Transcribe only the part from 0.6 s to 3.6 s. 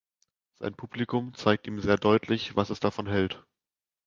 Publikum zeigt ihm sehr deutlich, was es davon hält.